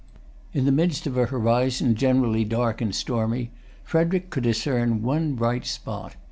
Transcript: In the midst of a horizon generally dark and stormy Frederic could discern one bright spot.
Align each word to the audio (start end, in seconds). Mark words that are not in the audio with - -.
In 0.51 0.65
the 0.65 0.71
midst 0.71 1.05
of 1.05 1.15
a 1.15 1.27
horizon 1.27 1.93
generally 1.93 2.43
dark 2.43 2.81
and 2.81 2.89
stormy 2.95 3.51
Frederic 3.83 4.31
could 4.31 4.45
discern 4.45 5.03
one 5.03 5.35
bright 5.35 5.67
spot. 5.67 6.15